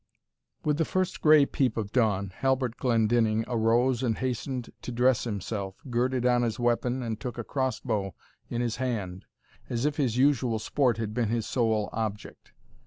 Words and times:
With 0.65 0.77
the 0.79 0.83
first 0.83 1.21
gray 1.21 1.45
peep 1.45 1.77
of 1.77 1.91
dawn, 1.91 2.31
Halbert 2.35 2.77
Glendinning 2.77 3.45
arose 3.47 4.01
and 4.01 4.17
hastened 4.17 4.71
to 4.81 4.91
dress 4.91 5.25
himself, 5.25 5.75
girded 5.91 6.25
on 6.25 6.41
his 6.41 6.57
weapon, 6.57 7.03
and 7.03 7.19
took 7.19 7.37
a 7.37 7.43
cross 7.43 7.79
bow 7.79 8.15
in 8.49 8.61
his 8.61 8.77
hand, 8.77 9.25
as 9.69 9.85
if 9.85 9.97
his 9.97 10.17
usual 10.17 10.57
sport 10.57 10.97
had 10.97 11.13
been 11.13 11.29
his 11.29 11.45
sole 11.45 11.87
object. 11.93 12.51